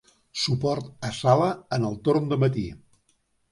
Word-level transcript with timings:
Suport 0.43 0.87
a 1.09 1.11
sala 1.17 1.51
en 1.79 1.87
el 1.93 2.01
torn 2.09 2.35
de 2.35 2.41
matí. 2.47 2.67